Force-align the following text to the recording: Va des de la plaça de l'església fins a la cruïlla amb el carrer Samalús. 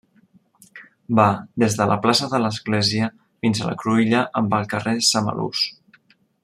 Va 1.19 1.25
des 1.63 1.75
de 1.81 1.87
la 1.91 1.97
plaça 2.07 2.31
de 2.33 2.41
l'església 2.45 3.11
fins 3.45 3.61
a 3.61 3.69
la 3.71 3.77
cruïlla 3.85 4.25
amb 4.43 4.59
el 4.61 4.69
carrer 4.73 4.99
Samalús. 5.13 5.67